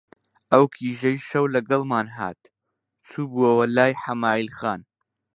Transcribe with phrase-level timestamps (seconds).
[0.51, 2.41] ئەو کیژەی شەو لەگەڵمان هات،
[3.09, 4.81] چووبووە لای حەمایل خان